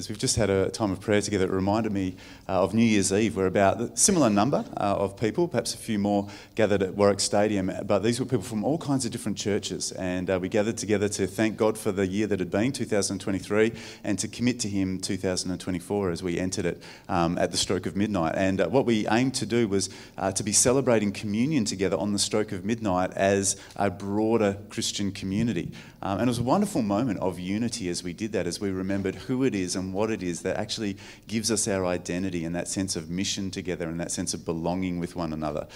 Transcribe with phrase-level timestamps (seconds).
[0.00, 2.16] as we've just had a time of prayer together, it reminded me
[2.48, 5.76] uh, of New Year's Eve, where about a similar number uh, of people, perhaps a
[5.76, 7.70] few more, gathered at Warwick Stadium.
[7.84, 9.92] But these were people from all kinds of different churches.
[9.92, 13.72] And uh, we gathered together to thank God for the year that had been, 2023,
[14.02, 17.94] and to commit to Him 2024 as we entered it um, at the stroke of
[17.94, 18.36] midnight.
[18.36, 22.14] And uh, what we aimed to do was uh, to be celebrating communion together on
[22.14, 25.72] the stroke of midnight as a broader Christian community.
[26.02, 28.70] Um, and it was a wonderful moment of unity as we did that, as we
[28.70, 30.96] remembered who it is and what it is that actually
[31.28, 34.98] gives us our identity and that sense of mission together and that sense of belonging
[34.98, 35.66] with one another.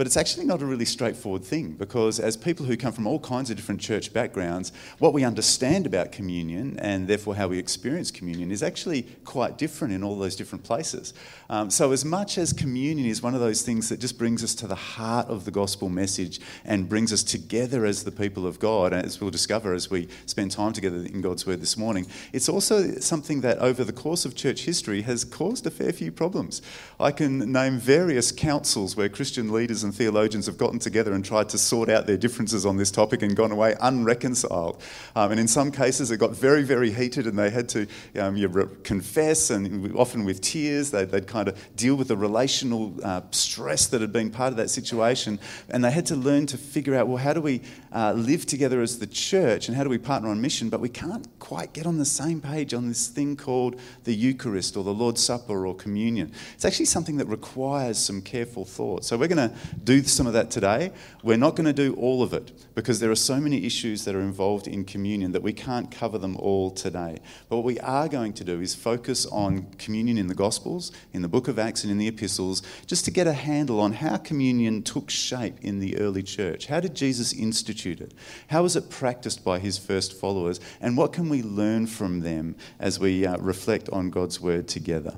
[0.00, 3.18] But it's actually not a really straightforward thing because, as people who come from all
[3.18, 8.10] kinds of different church backgrounds, what we understand about communion and therefore how we experience
[8.10, 11.12] communion is actually quite different in all those different places.
[11.50, 14.54] Um, so, as much as communion is one of those things that just brings us
[14.54, 18.58] to the heart of the gospel message and brings us together as the people of
[18.58, 22.48] God, as we'll discover as we spend time together in God's Word this morning, it's
[22.48, 26.62] also something that over the course of church history has caused a fair few problems.
[26.98, 31.24] I can name various councils where Christian leaders and and theologians have gotten together and
[31.24, 34.80] tried to sort out their differences on this topic and gone away unreconciled.
[35.16, 38.36] Um, and in some cases, it got very, very heated and they had to um,
[38.36, 43.20] re- confess, and often with tears, they'd, they'd, kind of deal with the relational uh,
[43.32, 45.40] stress that had been part of that situation.
[45.68, 47.60] And they had to learn to figure out well, how do we
[47.92, 50.70] uh, live together as the church and how do we partner on mission?
[50.70, 54.76] But we can't quite get on the same page on this thing called the Eucharist
[54.76, 56.32] or the Lord's Supper or communion.
[56.54, 59.04] It's actually something that requires some careful thought.
[59.04, 60.92] So we're going to do some of that today.
[61.22, 64.14] We're not going to do all of it because there are so many issues that
[64.14, 67.18] are involved in communion that we can't cover them all today.
[67.48, 71.22] But what we are going to do is focus on communion in the Gospels, in
[71.22, 74.16] the book of Acts, and in the epistles, just to get a handle on how
[74.16, 76.66] communion took shape in the early church.
[76.66, 78.14] How did Jesus institute it?
[78.48, 80.60] How was it practiced by his first followers?
[80.80, 85.16] And what can we learn from them as we uh, reflect on God's word together?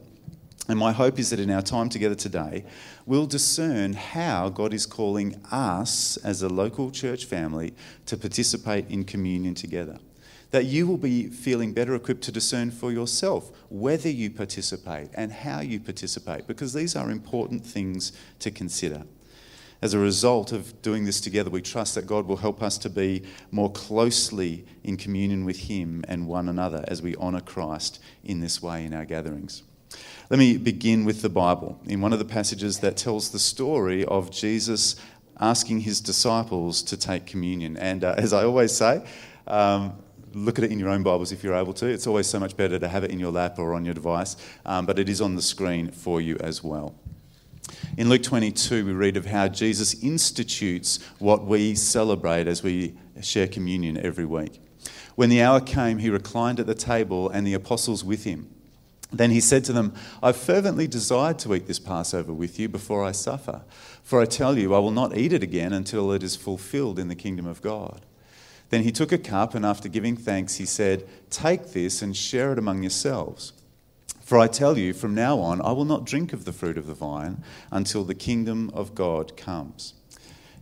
[0.68, 2.64] And my hope is that in our time together today,
[3.04, 7.74] we'll discern how God is calling us as a local church family
[8.06, 9.98] to participate in communion together.
[10.52, 15.32] That you will be feeling better equipped to discern for yourself whether you participate and
[15.32, 19.02] how you participate, because these are important things to consider.
[19.80, 22.88] As a result of doing this together, we trust that God will help us to
[22.88, 28.38] be more closely in communion with Him and one another as we honour Christ in
[28.38, 29.64] this way in our gatherings.
[30.30, 34.04] Let me begin with the Bible, in one of the passages that tells the story
[34.04, 34.96] of Jesus
[35.40, 37.76] asking his disciples to take communion.
[37.76, 39.04] And uh, as I always say,
[39.46, 39.94] um,
[40.32, 41.86] look at it in your own Bibles if you're able to.
[41.86, 44.36] It's always so much better to have it in your lap or on your device,
[44.64, 46.94] um, but it is on the screen for you as well.
[47.96, 53.46] In Luke 22, we read of how Jesus institutes what we celebrate as we share
[53.46, 54.60] communion every week.
[55.14, 58.48] When the hour came, he reclined at the table and the apostles with him.
[59.12, 59.92] Then he said to them,
[60.22, 63.62] I've fervently desired to eat this Passover with you before I suffer.
[64.02, 67.08] For I tell you, I will not eat it again until it is fulfilled in
[67.08, 68.06] the kingdom of God.
[68.70, 72.52] Then he took a cup, and after giving thanks, he said, Take this and share
[72.52, 73.52] it among yourselves.
[74.22, 76.86] For I tell you, from now on, I will not drink of the fruit of
[76.86, 79.92] the vine until the kingdom of God comes.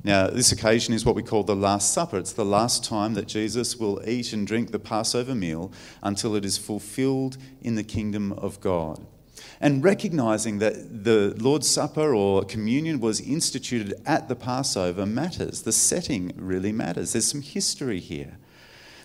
[0.03, 2.17] Now, this occasion is what we call the Last Supper.
[2.17, 5.73] It's the last time that Jesus will eat and drink the Passover meal
[6.03, 9.07] until it is fulfilled in the kingdom of God.
[9.61, 15.63] And recognizing that the Lord's Supper or communion was instituted at the Passover matters.
[15.63, 17.13] The setting really matters.
[17.13, 18.39] There's some history here.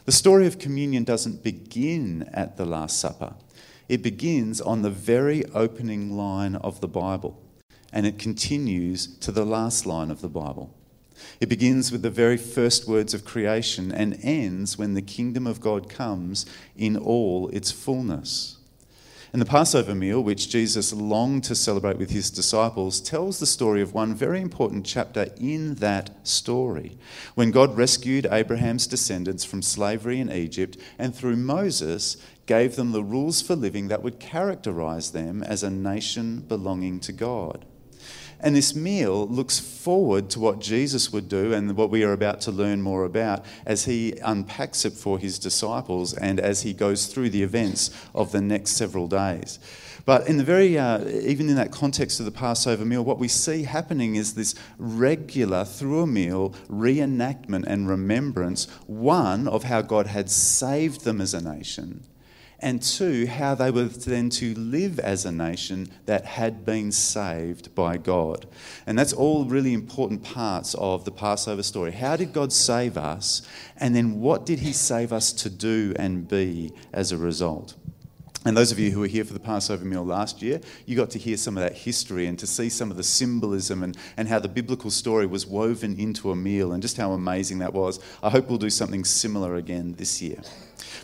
[0.06, 3.34] The story of communion doesn't begin at the Last Supper,
[3.90, 7.42] it begins on the very opening line of the Bible,
[7.92, 10.74] and it continues to the last line of the Bible.
[11.40, 15.62] It begins with the very first words of creation and ends when the kingdom of
[15.62, 16.46] God comes
[16.76, 18.58] in all its fullness.
[19.36, 23.81] And the Passover meal, which Jesus longed to celebrate with his disciples, tells the story
[23.81, 26.98] of one very important chapter in that story.
[27.34, 32.16] When God rescued Abraham's descendants from slavery in Egypt and through Moses
[32.46, 37.12] gave them the rules for living that would characterize them as a nation belonging to
[37.12, 37.66] God.
[38.46, 42.42] And this meal looks forward to what Jesus would do and what we are about
[42.42, 47.08] to learn more about as he unpacks it for his disciples and as he goes
[47.08, 49.58] through the events of the next several days.
[50.06, 53.28] But in the very, uh, even in that context of the Passover meal, what we
[53.28, 60.06] see happening is this regular, through a meal, reenactment and remembrance, one, of how God
[60.06, 62.03] had saved them as a nation,
[62.59, 67.75] and two, how they were then to live as a nation that had been saved
[67.75, 68.47] by God.
[68.87, 71.91] And that's all really important parts of the Passover story.
[71.91, 73.41] How did God save us?
[73.78, 77.75] And then what did He save us to do and be as a result?
[78.46, 81.09] And those of you who were here for the Passover meal last year, you got
[81.11, 84.28] to hear some of that history and to see some of the symbolism and, and
[84.28, 87.99] how the biblical story was woven into a meal and just how amazing that was.
[88.22, 90.41] I hope we'll do something similar again this year.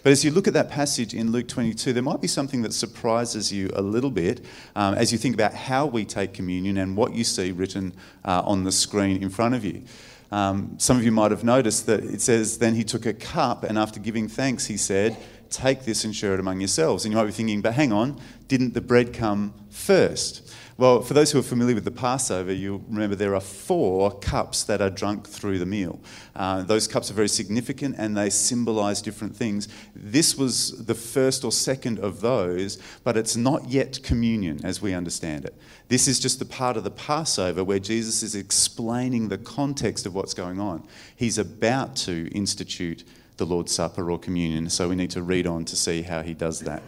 [0.03, 2.74] But as you look at that passage in Luke 22, there might be something that
[2.74, 4.44] surprises you a little bit
[4.75, 7.94] um, as you think about how we take communion and what you see written
[8.25, 9.83] uh, on the screen in front of you.
[10.31, 13.63] Um, some of you might have noticed that it says, Then he took a cup,
[13.63, 15.18] and after giving thanks, he said,
[15.50, 17.03] Take this and share it among yourselves.
[17.03, 20.51] And you might be thinking, But hang on, didn't the bread come first?
[20.81, 24.63] Well, for those who are familiar with the Passover, you'll remember there are four cups
[24.63, 26.00] that are drunk through the meal.
[26.36, 29.68] Uh, those cups are very significant and they symbolize different things.
[29.95, 34.95] This was the first or second of those, but it's not yet communion as we
[34.95, 35.54] understand it.
[35.88, 40.16] This is just the part of the Passover where Jesus is explaining the context of
[40.16, 40.84] what's going on.
[41.16, 43.04] He's about to institute
[43.38, 46.34] the Lord's Supper or communion, so we need to read on to see how he
[46.34, 46.81] does that.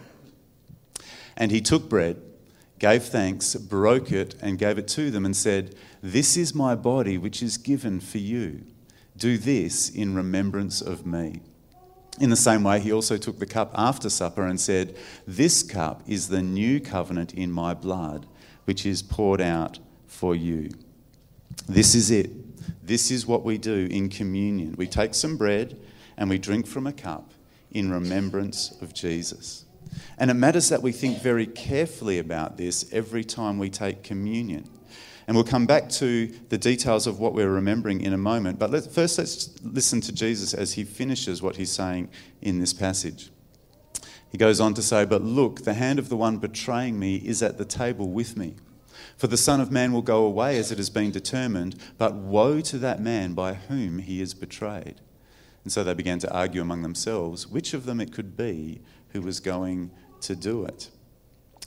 [1.36, 2.20] And he took bread
[2.84, 7.16] gave thanks, broke it, and gave it to them, and said, This is my body,
[7.16, 8.62] which is given for you.
[9.16, 11.40] Do this in remembrance of me.
[12.20, 14.96] In the same way, he also took the cup after supper and said,
[15.26, 18.26] This cup is the new covenant in my blood,
[18.66, 20.68] which is poured out for you.
[21.66, 22.32] This is it.
[22.86, 24.74] This is what we do in communion.
[24.76, 25.74] We take some bread
[26.18, 27.32] and we drink from a cup
[27.70, 29.64] in remembrance of Jesus.
[30.18, 34.68] And it matters that we think very carefully about this every time we take communion.
[35.26, 38.58] And we'll come back to the details of what we're remembering in a moment.
[38.58, 42.10] But let, first, let's listen to Jesus as he finishes what he's saying
[42.42, 43.30] in this passage.
[44.30, 47.42] He goes on to say, But look, the hand of the one betraying me is
[47.42, 48.56] at the table with me.
[49.16, 52.60] For the Son of Man will go away as it has been determined, but woe
[52.62, 55.00] to that man by whom he is betrayed.
[55.62, 58.82] And so they began to argue among themselves which of them it could be
[59.14, 59.90] who was going
[60.20, 60.90] to do it.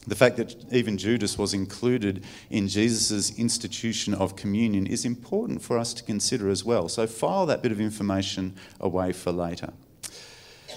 [0.05, 5.77] The fact that even Judas was included in Jesus' institution of communion is important for
[5.77, 6.87] us to consider as well.
[6.87, 9.73] So file that bit of information away for later.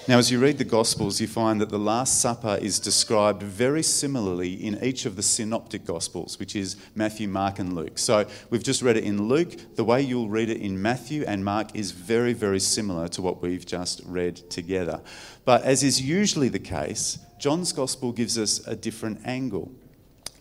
[0.07, 3.83] Now, as you read the Gospels, you find that the Last Supper is described very
[3.83, 7.99] similarly in each of the synoptic Gospels, which is Matthew, Mark, and Luke.
[7.99, 9.75] So we've just read it in Luke.
[9.75, 13.41] The way you'll read it in Matthew and Mark is very, very similar to what
[13.41, 15.01] we've just read together.
[15.45, 19.71] But as is usually the case, John's Gospel gives us a different angle.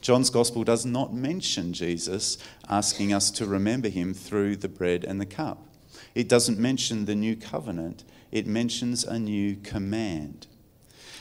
[0.00, 2.38] John's Gospel does not mention Jesus
[2.68, 5.66] asking us to remember him through the bread and the cup.
[6.14, 10.46] It doesn't mention the new covenant it mentions a new command.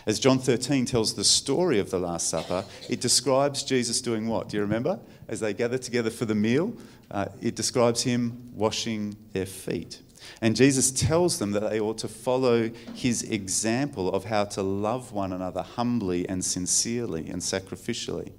[0.06, 4.50] As John 13 tells the story of the Last Supper, it describes Jesus doing what?
[4.50, 5.00] Do you remember?
[5.28, 6.74] As they gather together for the meal,
[7.12, 10.02] uh, it describes him washing their feet.
[10.42, 15.12] And Jesus tells them that they ought to follow his example of how to love
[15.12, 18.32] one another humbly and sincerely and sacrificially.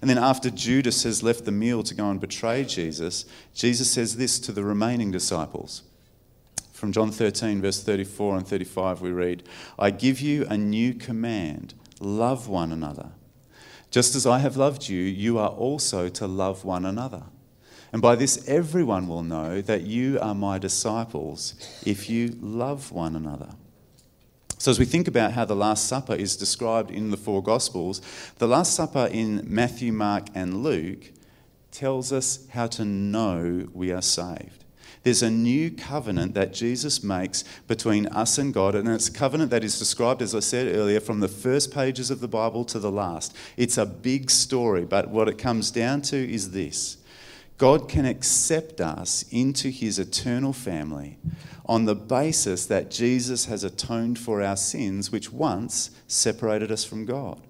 [0.00, 3.24] And then, after Judas has left the meal to go and betray Jesus,
[3.54, 5.82] Jesus says this to the remaining disciples
[6.82, 9.44] from John 13, verse 34 and 35, we read,
[9.78, 13.10] I give you a new command love one another.
[13.92, 17.22] Just as I have loved you, you are also to love one another.
[17.92, 21.54] And by this, everyone will know that you are my disciples
[21.86, 23.50] if you love one another.
[24.58, 28.02] So, as we think about how the Last Supper is described in the four Gospels,
[28.38, 31.12] the Last Supper in Matthew, Mark, and Luke
[31.70, 34.61] tells us how to know we are saved.
[35.02, 39.50] There's a new covenant that Jesus makes between us and God, and it's a covenant
[39.50, 42.78] that is described, as I said earlier, from the first pages of the Bible to
[42.78, 43.34] the last.
[43.56, 46.98] It's a big story, but what it comes down to is this
[47.58, 51.18] God can accept us into his eternal family
[51.66, 57.06] on the basis that Jesus has atoned for our sins, which once separated us from
[57.06, 57.40] God.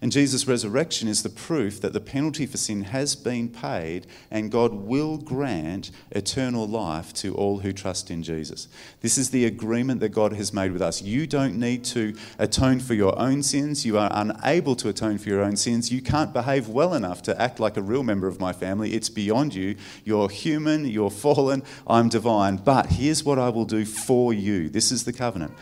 [0.00, 4.50] And Jesus' resurrection is the proof that the penalty for sin has been paid and
[4.50, 8.68] God will grant eternal life to all who trust in Jesus.
[9.00, 11.02] This is the agreement that God has made with us.
[11.02, 13.84] You don't need to atone for your own sins.
[13.84, 15.90] You are unable to atone for your own sins.
[15.90, 18.94] You can't behave well enough to act like a real member of my family.
[18.94, 19.74] It's beyond you.
[20.04, 22.58] You're human, you're fallen, I'm divine.
[22.58, 25.54] But here's what I will do for you this is the covenant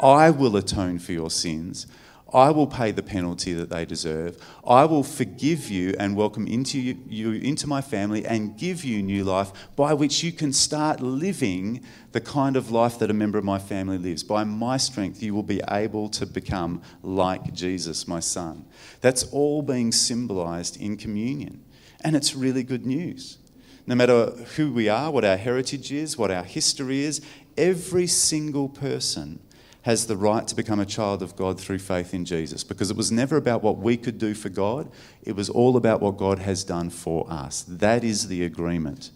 [0.00, 1.86] I will atone for your sins.
[2.32, 4.38] I will pay the penalty that they deserve.
[4.66, 9.02] I will forgive you and welcome into you, you, into my family and give you
[9.02, 13.38] new life by which you can start living the kind of life that a member
[13.38, 14.24] of my family lives.
[14.24, 18.64] By my strength, you will be able to become like Jesus, my son.
[19.00, 21.62] That's all being symbolized in communion.
[22.00, 23.38] And it's really good news.
[23.86, 27.20] No matter who we are, what our heritage is, what our history is,
[27.56, 29.40] every single person
[29.84, 32.96] has the right to become a child of God through faith in Jesus because it
[32.96, 34.90] was never about what we could do for God,
[35.22, 37.66] it was all about what God has done for us.
[37.68, 39.10] That is the agreement.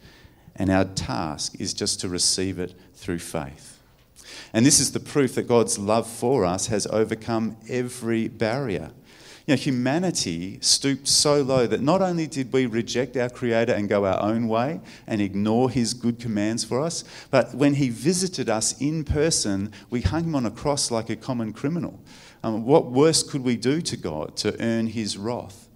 [0.55, 3.81] And our task is just to receive it through faith.
[4.53, 8.91] And this is the proof that God's love for us has overcome every barrier.
[9.49, 13.89] You know, humanity stooped so low that not only did we reject our Creator and
[13.89, 18.51] go our own way and ignore His good commands for us, but when He visited
[18.51, 21.99] us in person, we hung Him on a cross like a common criminal.
[22.43, 25.71] Um, what worse could we do to God to earn His wrath?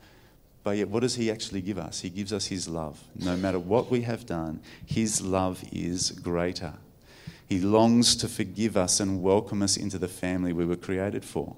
[0.64, 2.02] But yet, what does He actually give us?
[2.02, 3.02] He gives us His love.
[3.16, 6.74] No matter what we have done, His love is greater.
[7.48, 11.56] He longs to forgive us and welcome us into the family we were created for.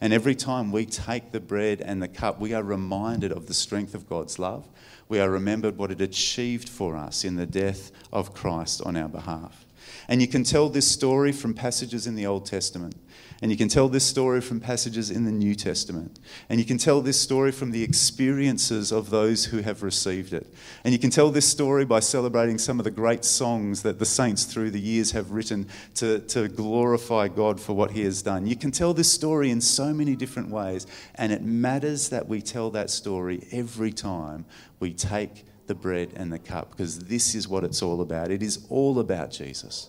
[0.00, 3.54] And every time we take the bread and the cup, we are reminded of the
[3.54, 4.68] strength of God's love.
[5.08, 9.08] We are remembered what it achieved for us in the death of Christ on our
[9.08, 9.64] behalf.
[10.08, 12.94] And you can tell this story from passages in the Old Testament.
[13.42, 16.18] And you can tell this story from passages in the New Testament.
[16.48, 20.46] And you can tell this story from the experiences of those who have received it.
[20.84, 24.06] And you can tell this story by celebrating some of the great songs that the
[24.06, 28.46] saints through the years have written to, to glorify God for what He has done.
[28.46, 30.86] You can tell this story in so many different ways.
[31.16, 34.44] And it matters that we tell that story every time
[34.80, 38.30] we take the bread and the cup because this is what it's all about.
[38.30, 39.88] It is all about Jesus.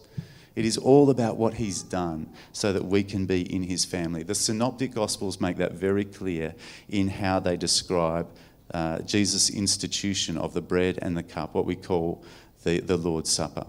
[0.56, 4.24] It is all about what he's done so that we can be in his family.
[4.24, 6.56] The Synoptic Gospels make that very clear
[6.88, 8.28] in how they describe
[8.74, 12.24] uh, Jesus' institution of the bread and the cup, what we call
[12.64, 13.68] the, the Lord's Supper.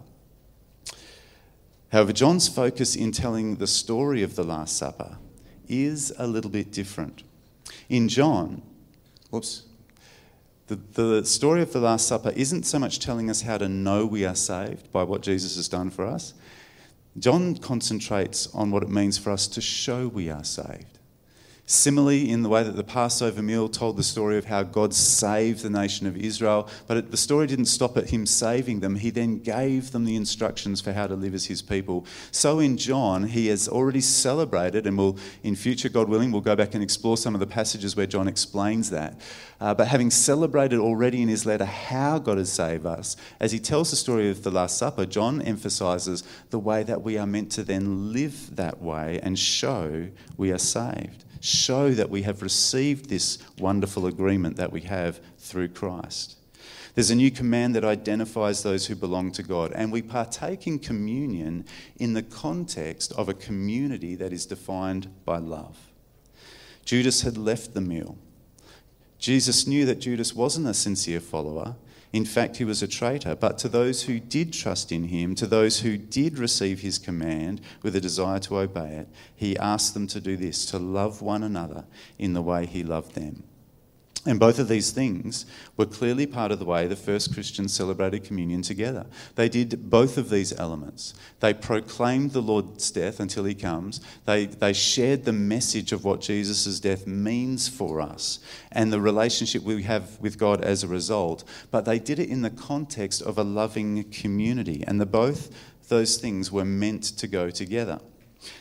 [1.93, 5.19] However, John's focus in telling the story of the Last Supper
[5.69, 7.25] is a little bit different.
[7.89, 8.63] In John,
[9.31, 9.65] whoops,
[10.67, 14.05] the, the story of the Last Supper isn't so much telling us how to know
[14.05, 16.35] we are saved by what Jesus has done for us.
[17.19, 20.96] John concentrates on what it means for us to show we are saved.
[21.69, 25.65] Similarly, in the way that the Passover meal told the story of how God saved
[25.65, 28.95] the nation of Israel, but the story didn't stop at him saving them.
[28.95, 32.07] He then gave them the instructions for how to live as his people.
[32.31, 36.55] So in John, he has already celebrated, and will, in future, God willing, we'll go
[36.55, 39.21] back and explore some of the passages where John explains that.
[39.61, 43.59] Uh, but having celebrated already in his letter how God has saved us, as he
[43.59, 47.51] tells the story of the Last Supper, John emphasizes the way that we are meant
[47.53, 50.07] to then live that way and show
[50.37, 55.69] we are saved show that we have received this wonderful agreement that we have through
[55.69, 56.37] Christ.
[56.95, 60.79] There's a new command that identifies those who belong to God, and we partake in
[60.79, 61.67] communion
[61.99, 65.77] in the context of a community that is defined by love.
[66.87, 68.17] Judas had left the meal.
[69.19, 71.77] Jesus knew that Judas wasn't a sincere follower,
[72.17, 73.37] in fact, he was a traitor.
[73.37, 77.61] But to those who did trust in him, to those who did receive his command
[77.83, 81.43] with a desire to obey it, he asked them to do this to love one
[81.43, 81.85] another
[82.19, 83.45] in the way he loved them.
[84.27, 88.25] And both of these things were clearly part of the way the first Christians celebrated
[88.25, 89.07] communion together.
[89.37, 91.15] They did both of these elements.
[91.39, 96.21] They proclaimed the Lord's death until he comes, they, they shared the message of what
[96.21, 98.41] Jesus' death means for us
[98.73, 102.43] and the relationship we have with God as a result, but they did it in
[102.43, 104.83] the context of a loving community.
[104.87, 105.55] And the, both
[105.89, 108.01] those things were meant to go together.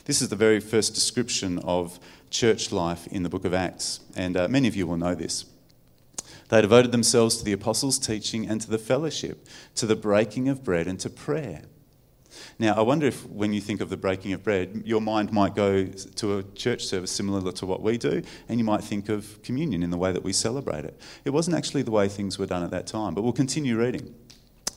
[0.05, 4.37] This is the very first description of church life in the book of Acts, and
[4.37, 5.45] uh, many of you will know this.
[6.49, 10.63] They devoted themselves to the apostles' teaching and to the fellowship, to the breaking of
[10.63, 11.63] bread and to prayer.
[12.59, 15.55] Now, I wonder if when you think of the breaking of bread, your mind might
[15.55, 19.41] go to a church service similar to what we do, and you might think of
[19.41, 20.99] communion in the way that we celebrate it.
[21.23, 24.13] It wasn't actually the way things were done at that time, but we'll continue reading.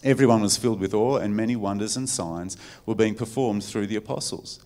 [0.05, 2.57] Everyone was filled with awe, and many wonders and signs
[2.87, 4.61] were being performed through the apostles.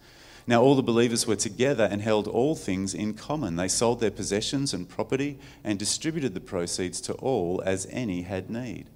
[0.47, 3.57] Now, all the believers were together and held all things in common.
[3.57, 8.51] They sold their possessions and property and distributed the proceeds to all as any had
[8.51, 8.87] need.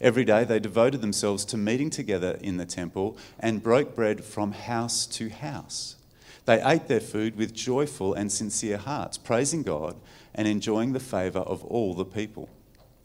[0.00, 4.52] Every day they devoted themselves to meeting together in the temple and broke bread from
[4.52, 5.96] house to house.
[6.46, 9.96] They ate their food with joyful and sincere hearts, praising God
[10.34, 12.48] and enjoying the favour of all the people.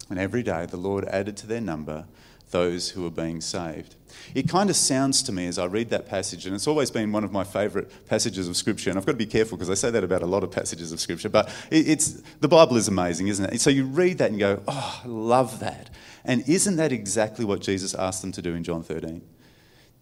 [0.10, 2.06] And every day the Lord added to their number
[2.52, 3.96] those who are being saved.
[4.34, 7.12] It kind of sounds to me as I read that passage, and it's always been
[7.12, 9.76] one of my favourite passages of Scripture, and I've got to be careful because I
[9.76, 13.28] say that about a lot of passages of Scripture, but it's, the Bible is amazing,
[13.28, 13.62] isn't it?
[13.62, 15.90] So you read that and go, oh, I love that.
[16.26, 19.22] And isn't that exactly what Jesus asked them to do in John 13?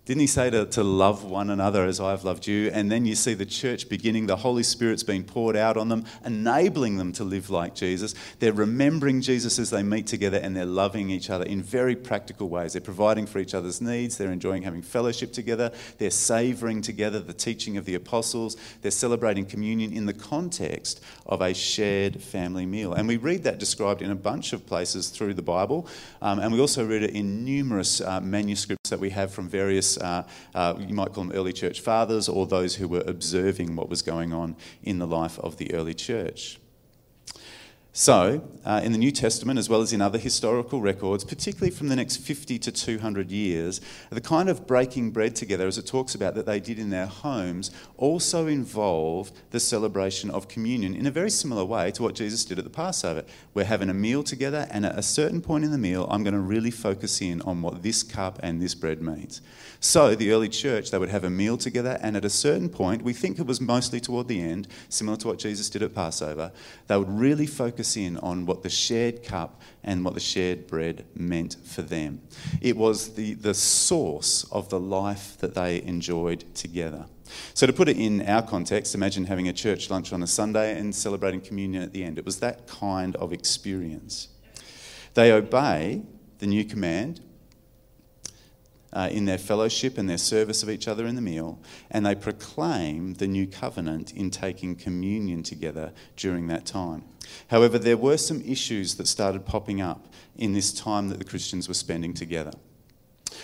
[0.08, 2.72] Didn't he say to, to love one another as I've loved you?
[2.74, 6.06] And then you see the church beginning, the Holy Spirit's being poured out on them,
[6.24, 8.16] enabling them to live like Jesus.
[8.40, 12.48] They're remembering Jesus as they meet together and they're loving each other in very practical
[12.48, 12.72] ways.
[12.72, 17.34] They're providing for each other's needs, they're enjoying having fellowship together, they're savouring together the
[17.34, 22.94] teaching of the apostles, they're celebrating communion in the context of a shared family meal.
[22.94, 25.86] And we read that described in a bunch of places through the Bible,
[26.22, 29.97] um, and we also read it in numerous uh, manuscripts that we have from various
[29.98, 30.24] uh,
[30.56, 34.02] uh, you might call them early church fathers, or those who were observing what was
[34.02, 36.60] going on in the life of the early church.
[38.00, 41.88] So, uh, in the New Testament, as well as in other historical records, particularly from
[41.88, 46.14] the next 50 to 200 years, the kind of breaking bread together, as it talks
[46.14, 51.12] about that they did in their homes, also involved the celebration of communion in a
[51.12, 53.24] very similar way to what Jesus did at the Passover.
[53.56, 56.36] We're having a meal together, and at a certain point in the meal, I'm going
[56.36, 59.42] to really focus in on what this cup and this bread means.
[59.80, 63.02] So, the early church, they would have a meal together, and at a certain point,
[63.02, 66.52] we think it was mostly toward the end, similar to what Jesus did at Passover,
[66.86, 70.68] they would really focus focus in on what the shared cup and what the shared
[70.68, 72.22] bread meant for them.
[72.62, 77.06] It was the, the source of the life that they enjoyed together.
[77.54, 80.78] So, to put it in our context, imagine having a church lunch on a Sunday
[80.80, 82.18] and celebrating communion at the end.
[82.18, 84.30] It was that kind of experience.
[85.14, 86.04] They obey
[86.40, 87.22] the new command
[88.94, 91.60] uh, in their fellowship and their service of each other in the meal,
[91.92, 97.04] and they proclaim the new covenant in taking communion together during that time.
[97.48, 101.68] However, there were some issues that started popping up in this time that the Christians
[101.68, 102.52] were spending together.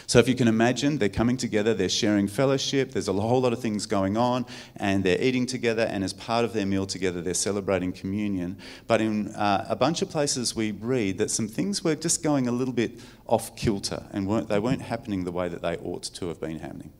[0.07, 3.53] So, if you can imagine, they're coming together, they're sharing fellowship, there's a whole lot
[3.53, 4.45] of things going on,
[4.77, 8.57] and they're eating together, and as part of their meal together, they're celebrating communion.
[8.87, 12.47] But in uh, a bunch of places, we read that some things were just going
[12.47, 16.03] a little bit off kilter, and weren't, they weren't happening the way that they ought
[16.03, 16.91] to have been happening.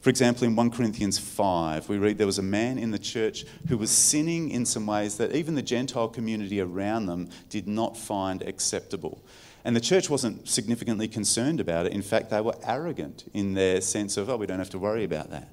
[0.00, 3.44] For example, in 1 Corinthians 5, we read there was a man in the church
[3.68, 7.96] who was sinning in some ways that even the Gentile community around them did not
[7.96, 9.22] find acceptable.
[9.64, 11.92] And the church wasn't significantly concerned about it.
[11.92, 15.04] In fact, they were arrogant in their sense of, oh, we don't have to worry
[15.04, 15.48] about that.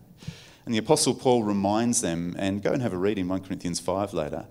[0.65, 3.79] And the Apostle Paul reminds them, and go and have a read in 1 Corinthians
[3.79, 4.45] 5 later.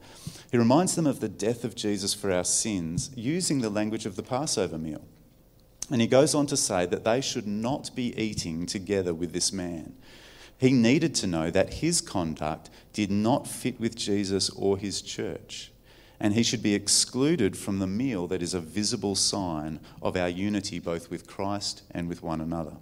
[0.50, 4.16] He reminds them of the death of Jesus for our sins using the language of
[4.16, 5.04] the Passover meal.
[5.90, 9.52] And he goes on to say that they should not be eating together with this
[9.52, 9.94] man.
[10.58, 15.70] He needed to know that his conduct did not fit with Jesus or his church
[16.20, 20.28] and he should be excluded from the meal that is a visible sign of our
[20.28, 22.76] unity both with Christ and with one another.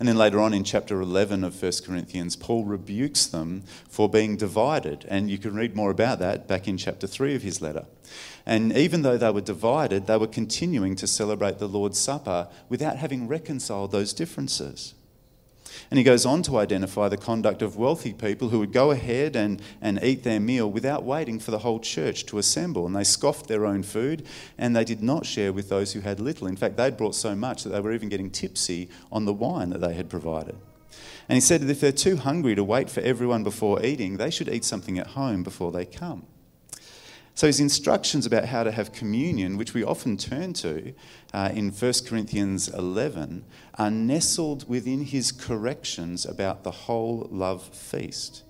[0.00, 4.38] And then later on in chapter 11 of 1 Corinthians, Paul rebukes them for being
[4.38, 5.04] divided.
[5.06, 7.84] And you can read more about that back in chapter 3 of his letter.
[8.46, 12.96] And even though they were divided, they were continuing to celebrate the Lord's Supper without
[12.96, 14.94] having reconciled those differences.
[15.90, 19.36] And he goes on to identify the conduct of wealthy people who would go ahead
[19.36, 22.86] and, and eat their meal without waiting for the whole church to assemble.
[22.86, 24.26] And they scoffed their own food
[24.58, 26.46] and they did not share with those who had little.
[26.46, 29.70] In fact, they'd brought so much that they were even getting tipsy on the wine
[29.70, 30.56] that they had provided.
[31.28, 34.30] And he said that if they're too hungry to wait for everyone before eating, they
[34.30, 36.26] should eat something at home before they come.
[37.34, 40.92] So his instructions about how to have communion, which we often turn to
[41.32, 43.44] uh, in 1 Corinthians 11,
[43.78, 48.42] are nestled within his corrections about the whole love feast.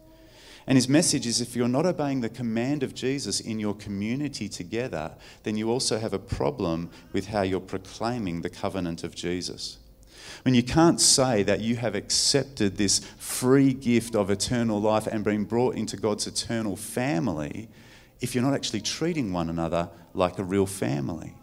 [0.67, 4.49] And his message is if you're not obeying the command of Jesus in your community
[4.49, 5.13] together,
[5.43, 9.79] then you also have a problem with how you're proclaiming the covenant of Jesus.
[10.43, 15.25] When you can't say that you have accepted this free gift of eternal life and
[15.25, 17.69] been brought into God's eternal family,
[18.21, 21.35] if you're not actually treating one another like a real family.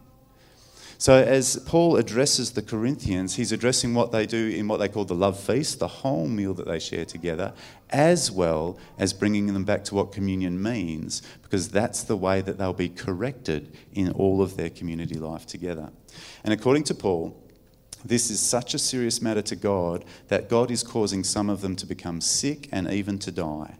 [1.00, 5.06] So, as Paul addresses the Corinthians, he's addressing what they do in what they call
[5.06, 7.54] the love feast, the whole meal that they share together,
[7.92, 12.58] as well as bringing them back to what communion means, because that's the way that
[12.58, 15.92] they'll be corrected in all of their community life together.
[16.44, 17.40] And according to Paul,
[18.04, 21.76] this is such a serious matter to God that God is causing some of them
[21.76, 23.78] to become sick and even to die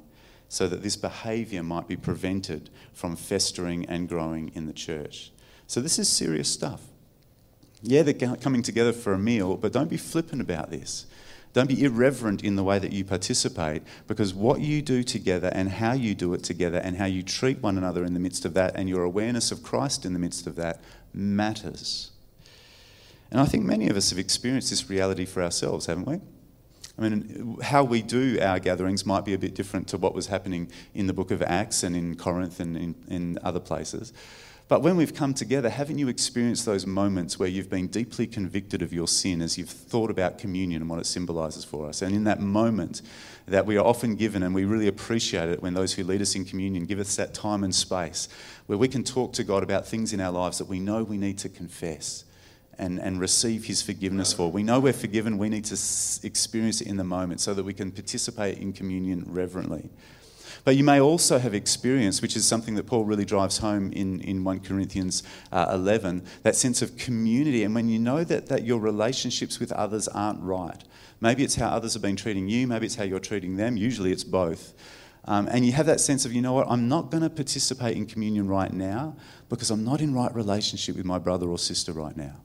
[0.50, 5.32] so that this behaviour might be prevented from festering and growing in the church.
[5.68, 6.82] So, this is serious stuff.
[7.84, 11.06] Yeah, they're coming together for a meal, but don't be flippant about this.
[11.54, 15.70] Don't be irreverent in the way that you participate because what you do together and
[15.70, 18.54] how you do it together and how you treat one another in the midst of
[18.54, 20.82] that and your awareness of Christ in the midst of that
[21.14, 22.12] matters.
[23.32, 26.22] And I think many of us have experienced this reality for ourselves, haven't we?
[26.98, 30.28] I mean, how we do our gatherings might be a bit different to what was
[30.28, 34.14] happening in the book of Acts and in Corinth and in, in other places.
[34.68, 38.82] But when we've come together, haven't you experienced those moments where you've been deeply convicted
[38.82, 42.02] of your sin as you've thought about communion and what it symbolises for us?
[42.02, 43.02] And in that moment
[43.48, 46.36] that we are often given, and we really appreciate it when those who lead us
[46.36, 48.28] in communion give us that time and space
[48.66, 51.18] where we can talk to God about things in our lives that we know we
[51.18, 52.26] need to confess
[52.78, 54.52] and, and receive His forgiveness for.
[54.52, 55.78] We know we're forgiven, we need to
[56.26, 59.90] experience it in the moment so that we can participate in communion reverently.
[60.68, 64.20] But you may also have experienced, which is something that Paul really drives home in,
[64.20, 67.64] in 1 Corinthians uh, 11, that sense of community.
[67.64, 70.84] And when you know that, that your relationships with others aren't right,
[71.22, 74.12] maybe it's how others have been treating you, maybe it's how you're treating them, usually
[74.12, 74.74] it's both.
[75.24, 77.96] Um, and you have that sense of, you know what, I'm not going to participate
[77.96, 79.16] in communion right now
[79.48, 82.36] because I'm not in right relationship with my brother or sister right now.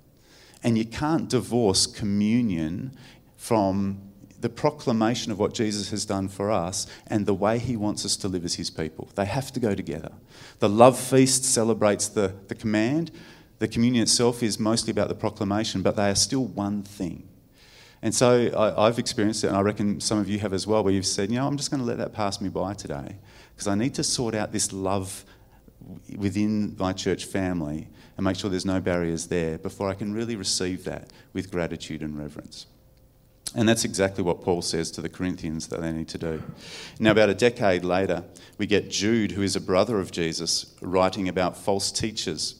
[0.63, 2.97] And you can't divorce communion
[3.37, 4.01] from
[4.41, 8.17] the proclamation of what Jesus has done for us and the way he wants us
[8.17, 9.09] to live as his people.
[9.15, 10.13] They have to go together.
[10.59, 13.13] The love feast celebrates the, the command,
[13.61, 17.29] the communion itself is mostly about the proclamation, but they are still one thing.
[18.03, 20.83] And so I, have experienced it, and I reckon some of you have as well,
[20.83, 23.17] where you've said, you know, I'm just going to let that pass me by today
[23.55, 25.25] because I need to sort out this love
[26.17, 30.37] within my church family and make sure there's no barriers there before I can really
[30.37, 32.67] receive that with gratitude and reverence.
[33.55, 36.43] And that's exactly what Paul says to the Corinthians that they need to do.
[36.99, 38.25] Now, about a decade later,
[38.57, 42.55] we get Jude, who is a brother of Jesus, writing about false teachers.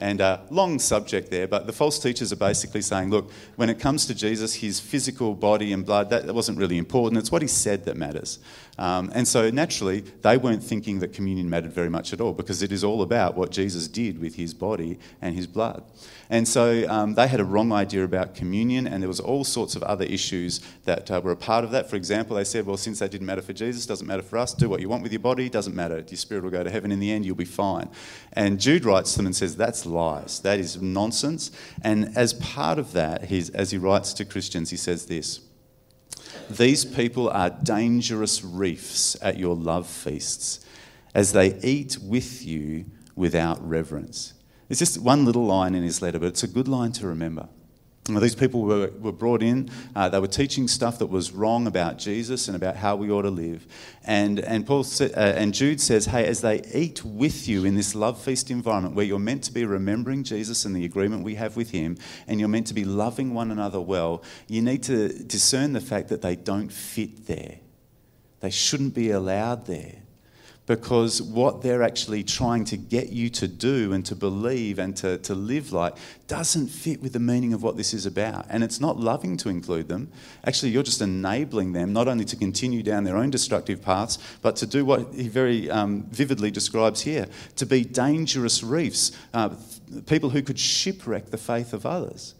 [0.00, 3.80] And uh, long subject there, but the false teachers are basically saying, look, when it
[3.80, 7.18] comes to Jesus, his physical body and blood, that, that wasn't really important.
[7.18, 8.38] It's what he said that matters.
[8.78, 12.62] Um, and so naturally, they weren't thinking that communion mattered very much at all because
[12.62, 15.82] it is all about what Jesus did with his body and his blood.
[16.30, 19.74] And so um, they had a wrong idea about communion, and there was all sorts
[19.74, 21.90] of other issues that uh, were a part of that.
[21.90, 24.54] For example, they said, well, since that didn't matter for Jesus, doesn't matter for us.
[24.54, 26.04] Do what you want with your body, doesn't matter.
[26.06, 27.24] Your spirit will go to heaven in the end.
[27.24, 27.88] You'll be fine.
[28.34, 30.40] And Jude writes them and says, that's lies.
[30.40, 31.50] That is nonsense.
[31.82, 35.40] And as part of that, as he writes to Christians, he says this.
[36.50, 40.64] These people are dangerous reefs at your love feasts
[41.14, 44.34] as they eat with you without reverence.
[44.68, 47.48] It's just one little line in his letter, but it's a good line to remember.
[48.16, 51.98] These people were, were brought in, uh, they were teaching stuff that was wrong about
[51.98, 53.66] Jesus and about how we ought to live.
[54.04, 57.74] And, and, Paul sa- uh, and Jude says, hey, as they eat with you in
[57.74, 61.34] this love feast environment where you're meant to be remembering Jesus and the agreement we
[61.34, 65.08] have with him, and you're meant to be loving one another well, you need to
[65.24, 67.58] discern the fact that they don't fit there.
[68.40, 70.02] They shouldn't be allowed there
[70.68, 75.16] because what they're actually trying to get you to do and to believe and to,
[75.16, 75.94] to live like
[76.26, 78.44] doesn't fit with the meaning of what this is about.
[78.50, 80.12] And it's not loving to include them.
[80.44, 84.56] Actually, you're just enabling them not only to continue down their own destructive paths, but
[84.56, 87.26] to do what he very um, vividly describes here
[87.56, 89.48] to be dangerous reefs, uh,
[90.06, 92.34] people who could shipwreck the faith of others.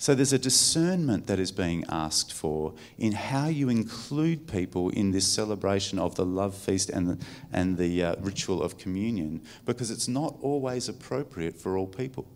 [0.00, 5.10] So there's a discernment that is being asked for in how you include people in
[5.10, 7.18] this celebration of the love feast and the,
[7.52, 12.26] and the uh, ritual of communion, because it's not always appropriate for all people.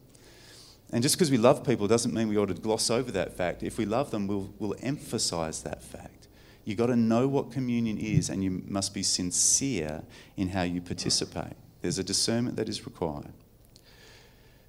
[0.92, 3.62] And just because we love people doesn't mean we ought to gloss over that fact.
[3.62, 6.28] If we love them, we'll, we'll emphasize that fact.
[6.66, 10.02] You've got to know what communion is, and you must be sincere
[10.36, 11.54] in how you participate.
[11.80, 13.32] There's a discernment that is required.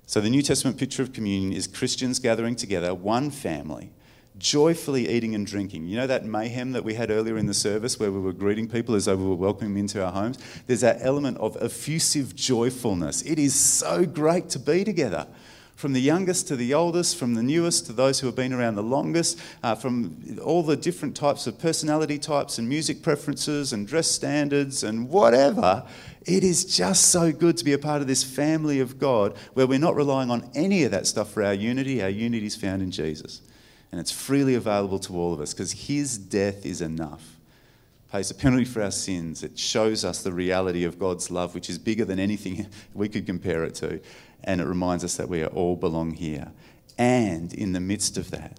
[0.08, 3.90] So, the New Testament picture of communion is Christians gathering together, one family,
[4.38, 5.88] joyfully eating and drinking.
[5.88, 8.68] You know that mayhem that we had earlier in the service where we were greeting
[8.68, 10.38] people as though we were welcoming them into our homes?
[10.68, 13.24] There's that element of effusive joyfulness.
[13.24, 15.28] It is so great to be together.
[15.76, 18.76] From the youngest to the oldest, from the newest to those who have been around
[18.76, 23.86] the longest, uh, from all the different types of personality types and music preferences and
[23.86, 25.86] dress standards and whatever,
[26.26, 29.68] it is just so good to be a part of this family of God where
[29.68, 32.02] we're not relying on any of that stuff for our unity.
[32.02, 33.42] Our unity is found in Jesus.
[33.92, 37.36] And it's freely available to all of us because his death is enough.
[38.16, 39.44] Pays the penalty for our sins.
[39.44, 43.26] It shows us the reality of God's love, which is bigger than anything we could
[43.26, 44.00] compare it to.
[44.46, 46.54] And it reminds us that we all belong here.
[46.98, 48.58] And in the midst of that,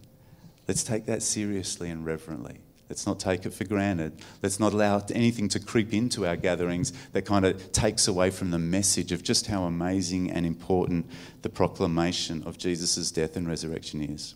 [0.69, 2.59] let's take that seriously and reverently.
[2.91, 4.21] Let's not take it for granted.
[4.43, 8.51] Let's not allow anything to creep into our gatherings that kind of takes away from
[8.51, 11.07] the message of just how amazing and important
[11.41, 14.35] the proclamation of Jesus' death and resurrection is.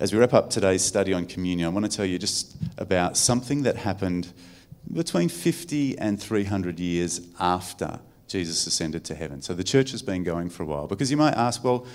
[0.00, 3.18] As we wrap up today's study on communion, I want to tell you just about
[3.18, 4.32] something that happened
[4.90, 9.42] between 50 and 300 years after Jesus ascended to heaven.
[9.42, 10.86] So the church has been going for a while.
[10.86, 11.86] Because you might ask, well,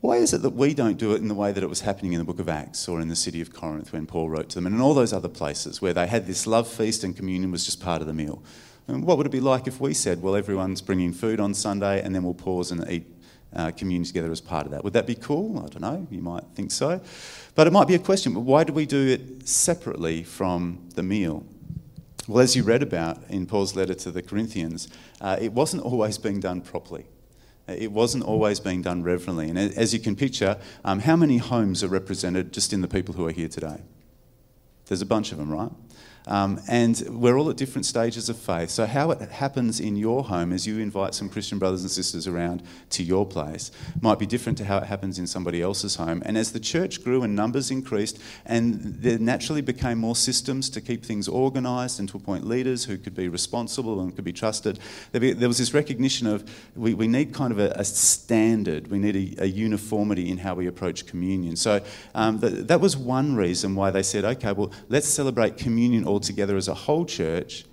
[0.00, 2.12] Why is it that we don't do it in the way that it was happening
[2.12, 4.54] in the book of Acts or in the city of Corinth when Paul wrote to
[4.54, 7.50] them and in all those other places where they had this love feast and communion
[7.50, 8.40] was just part of the meal?
[8.86, 12.00] And what would it be like if we said, well, everyone's bringing food on Sunday
[12.00, 13.06] and then we'll pause and eat
[13.54, 14.84] uh, communion together as part of that?
[14.84, 15.58] Would that be cool?
[15.58, 16.06] I don't know.
[16.10, 17.00] You might think so.
[17.54, 21.44] But it might be a question why do we do it separately from the meal?
[22.26, 24.88] Well, as you read about in Paul's letter to the Corinthians,
[25.20, 27.06] uh, it wasn't always being done properly.
[27.66, 29.48] It wasn't always being done reverently.
[29.48, 33.14] And as you can picture, um, how many homes are represented just in the people
[33.14, 33.82] who are here today?
[34.86, 35.70] There's a bunch of them, right?
[36.28, 38.70] Um, and we're all at different stages of faith.
[38.70, 42.26] So, how it happens in your home as you invite some Christian brothers and sisters
[42.26, 46.22] around to your place might be different to how it happens in somebody else's home.
[46.26, 50.80] And as the church grew and numbers increased, and there naturally became more systems to
[50.80, 54.78] keep things organised and to appoint leaders who could be responsible and could be trusted,
[55.12, 59.38] there was this recognition of we, we need kind of a, a standard, we need
[59.38, 61.56] a, a, uniformity in how we approach communion.
[61.56, 61.80] So,
[62.14, 66.56] um, that was one reason why they said, okay, well, let's celebrate communion all together
[66.56, 67.64] as a whole church,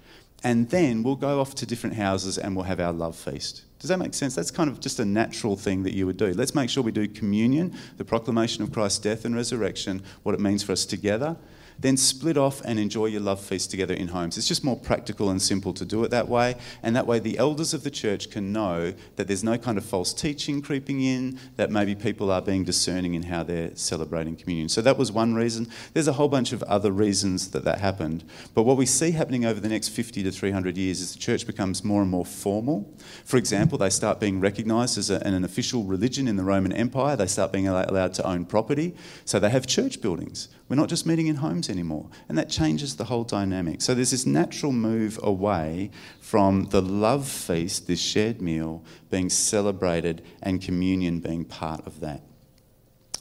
[0.44, 3.64] and then we'll go off to different houses and we'll have our love feast.
[3.80, 4.36] Does that make sense?
[4.36, 6.34] That's kind of just a natural thing that you would do.
[6.34, 10.42] Let's make sure we do communion, the proclamation of Christ's death and resurrection, what it
[10.42, 11.36] means for us together,
[11.80, 14.38] then split off and enjoy your love feast together in homes.
[14.38, 16.56] It's just more practical and simple to do it that way.
[16.84, 19.86] And that way, the elders of the church can know that there's no kind of
[19.86, 24.70] false teaching creeping in, that maybe people are being discerning in how they're celebrating communion.
[24.70, 25.68] So that was one reason.
[25.94, 28.24] There's a whole bunch of other reasons that that happened.
[28.54, 31.46] But what we see happening over the next 50 to 300 years is the church
[31.46, 32.94] becomes more and more formal.
[33.26, 37.16] For example, they start being recognized as a, an official religion in the Roman Empire,
[37.16, 38.96] they start being allowed to own property.
[39.26, 40.50] So they have church buildings.
[40.68, 42.10] We're not just meeting in homes anymore.
[42.28, 43.82] And that changes the whole dynamic.
[43.82, 50.24] So there's this natural move away from the love feast, this shared meal, being celebrated
[50.42, 52.22] and communion being part of that.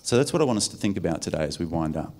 [0.02, 2.14] So that's what I want us to think about today as we wind up.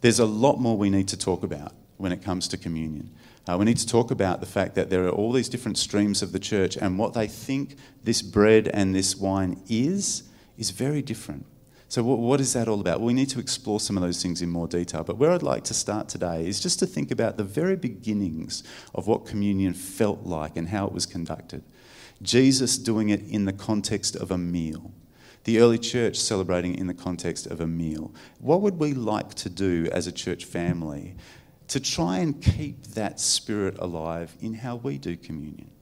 [0.00, 3.10] There's a lot more we need to talk about when it comes to communion.
[3.46, 6.22] Uh, we need to talk about the fact that there are all these different streams
[6.22, 10.24] of the church, and what they think this bread and this wine is,
[10.56, 11.46] is very different.
[11.90, 13.00] So, what is that all about?
[13.00, 15.02] we need to explore some of those things in more detail.
[15.02, 18.62] But where I'd like to start today is just to think about the very beginnings
[18.94, 21.64] of what communion felt like and how it was conducted.
[22.22, 24.92] Jesus doing it in the context of a meal.
[25.42, 28.14] The early church celebrating in the context of a meal.
[28.38, 31.16] What would we like to do as a church family
[31.66, 35.72] to try and keep that spirit alive in how we do communion?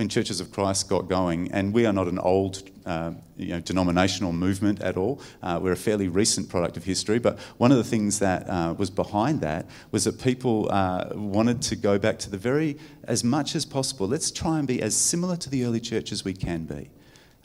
[0.00, 3.60] When Churches of Christ got going, and we are not an old uh, you know,
[3.60, 5.20] denominational movement at all.
[5.42, 8.74] Uh, we're a fairly recent product of history, but one of the things that uh,
[8.78, 13.22] was behind that was that people uh, wanted to go back to the very, as
[13.22, 16.32] much as possible, let's try and be as similar to the early church as we
[16.32, 16.88] can be.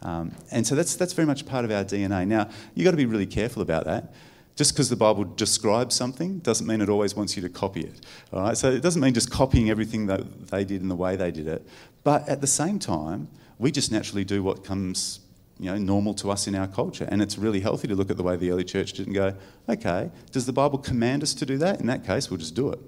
[0.02, 2.26] Um, and so that's, that's very much part of our DNA.
[2.26, 4.14] Now, you've got to be really careful about that
[4.56, 8.06] just because the Bible describes something doesn't mean it always wants you to copy it.
[8.32, 8.58] All right?
[8.58, 11.48] So it doesn't mean just copying everything that they did and the way they did
[11.48, 11.68] it.
[12.04, 13.28] But at the same time,
[13.60, 15.20] we just naturally do what comes
[15.60, 17.08] you know, normal to us in our culture.
[17.10, 19.36] And it's really healthy to look at the way the early church did and go,
[19.68, 21.80] okay, does the Bible command us to do that?
[21.80, 22.80] In that case, we'll just do it.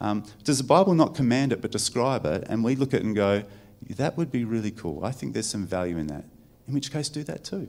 [0.00, 2.44] Um, does the Bible not command it but describe it?
[2.48, 3.44] And we look at it and go,
[3.90, 5.04] that would be really cool.
[5.04, 6.24] I think there's some value in that.
[6.66, 7.68] In which case, do that too.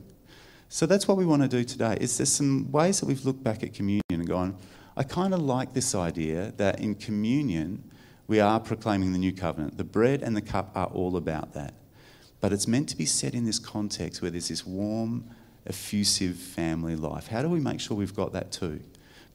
[0.68, 1.96] So that's what we want to do today.
[2.00, 4.56] Is there's some ways that we've looked back at communion and gone,
[4.96, 7.90] I kind of like this idea that in communion,
[8.26, 9.76] we are proclaiming the new covenant.
[9.76, 11.74] The bread and the cup are all about that.
[12.40, 15.30] But it's meant to be set in this context where there's this warm,
[15.66, 17.28] effusive family life.
[17.28, 18.80] How do we make sure we've got that too?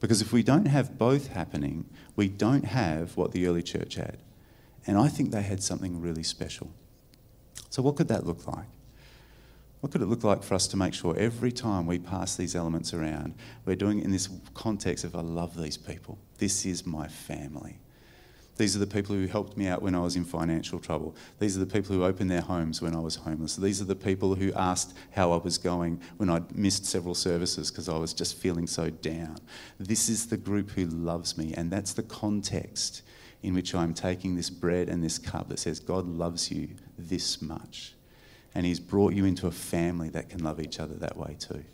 [0.00, 1.84] Because if we don't have both happening,
[2.16, 4.18] we don't have what the early church had.
[4.86, 6.70] And I think they had something really special.
[7.68, 8.66] So, what could that look like?
[9.80, 12.54] What could it look like for us to make sure every time we pass these
[12.54, 16.18] elements around, we're doing it in this context of I love these people.
[16.38, 17.80] This is my family.
[18.60, 21.16] These are the people who helped me out when I was in financial trouble.
[21.38, 23.56] These are the people who opened their homes when I was homeless.
[23.56, 27.70] These are the people who asked how I was going when I'd missed several services
[27.70, 29.38] because I was just feeling so down.
[29.78, 33.00] This is the group who loves me, and that's the context
[33.42, 37.40] in which I'm taking this bread and this cup that says, God loves you this
[37.40, 37.94] much.
[38.54, 41.64] And He's brought you into a family that can love each other that way too.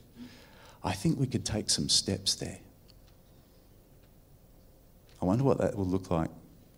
[0.84, 2.58] I think we could take some steps there.
[5.20, 6.30] I wonder what that will look like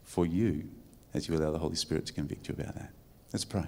[0.04, 0.68] for you
[1.12, 2.92] as you allow the Holy Spirit to convict you about that.
[3.32, 3.66] Let's pray.